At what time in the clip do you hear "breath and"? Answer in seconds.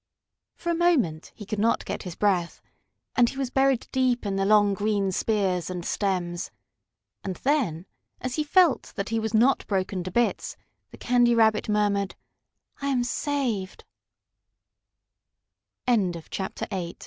2.15-3.29